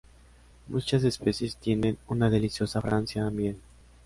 [0.67, 3.57] Muchas especies tienen una deliciosa fragancia a miel.